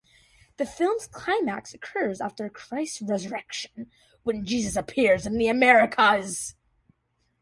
The 0.57 0.65
film's 0.65 1.05
climax 1.05 1.75
occurs 1.75 2.21
after 2.21 2.49
Christ's 2.49 3.03
resurrection, 3.03 3.91
when 4.23 4.43
Jesus 4.47 4.75
appears 4.75 5.27
in 5.27 5.37
the 5.37 5.47
Americas. 5.47 6.55